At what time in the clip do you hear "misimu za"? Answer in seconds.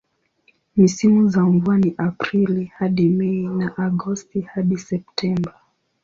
0.77-1.41